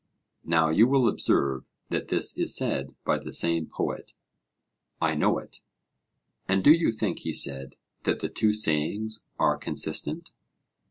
Now 0.45 0.69
you 0.69 0.87
will 0.87 1.07
observe 1.07 1.69
that 1.89 2.07
this 2.07 2.35
is 2.35 2.55
said 2.55 2.95
by 3.05 3.19
the 3.19 3.31
same 3.31 3.67
poet. 3.67 4.13
I 4.99 5.13
know 5.13 5.37
it. 5.37 5.59
And 6.47 6.63
do 6.63 6.71
you 6.71 6.91
think, 6.91 7.19
he 7.19 7.33
said, 7.33 7.75
that 8.01 8.19
the 8.19 8.27
two 8.29 8.51
sayings 8.51 9.25
are 9.37 9.57
consistent? 9.59 10.33